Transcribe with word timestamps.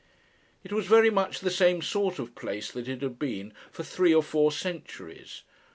It 0.63 0.73
was 0.73 0.87
very 0.87 1.11
much 1.11 1.41
the 1.41 1.51
same 1.51 1.83
sort 1.83 2.17
of 2.17 2.33
place 2.33 2.71
that 2.71 2.87
it 2.87 3.03
had 3.03 3.19
been 3.19 3.53
for 3.69 3.83
three 3.83 4.15
or 4.15 4.23
four 4.23 4.51
centuries. 4.51 5.43